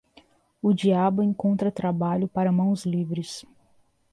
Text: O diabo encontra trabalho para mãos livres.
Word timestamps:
O 0.63 0.73
diabo 0.73 1.21
encontra 1.21 1.71
trabalho 1.71 2.27
para 2.27 2.51
mãos 2.51 2.87
livres. 2.87 3.45